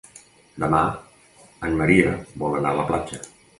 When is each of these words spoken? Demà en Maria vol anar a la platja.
Demà 0.63 0.79
en 1.69 1.77
Maria 1.83 2.17
vol 2.47 2.59
anar 2.63 2.75
a 2.75 2.81
la 2.83 2.89
platja. 2.91 3.25